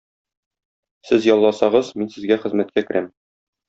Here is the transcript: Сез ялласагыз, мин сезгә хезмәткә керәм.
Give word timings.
Сез 1.11 1.29
ялласагыз, 1.33 1.95
мин 2.03 2.13
сезгә 2.19 2.43
хезмәткә 2.45 2.89
керәм. 2.93 3.17